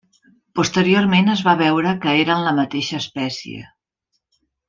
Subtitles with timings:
[0.59, 3.61] Posteriorment es va veure que eren la mateixa espècie.